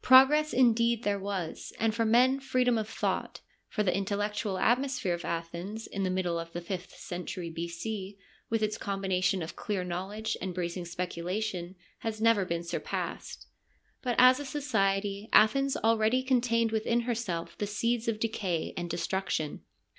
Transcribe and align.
Progress 0.00 0.54
indeed 0.54 1.02
there 1.02 1.18
was, 1.18 1.70
and 1.78 1.94
for 1.94 2.06
men 2.06 2.40
freedom 2.40 2.78
of 2.78 2.88
thought, 2.88 3.42
for 3.68 3.82
the 3.82 3.92
intel 3.92 4.16
lectual 4.16 4.58
atmosphere 4.58 5.12
of 5.12 5.26
Athens 5.26 5.86
in 5.86 6.04
the 6.04 6.10
middle 6.10 6.38
of 6.38 6.50
the 6.54 6.62
fifth 6.62 6.94
century 6.96 7.50
B.C., 7.50 8.16
with 8.48 8.62
its 8.62 8.78
combination 8.78 9.42
of 9.42 9.56
clear 9.56 9.84
knowledge 9.84 10.38
and 10.40 10.54
bracing 10.54 10.86
speculation, 10.86 11.74
has 11.98 12.18
never 12.18 12.46
been 12.46 12.64
surpassed. 12.64 13.46
But 14.00 14.14
as 14.18 14.40
a 14.40 14.46
society, 14.46 15.28
Athens 15.34 15.76
already 15.76 16.22
contained 16.22 16.72
within 16.72 17.00
herself 17.00 17.58
the 17.58 17.66
seeds 17.66 18.08
of 18.08 18.18
decay 18.18 18.72
and 18.78 18.88
destruction. 18.88 19.64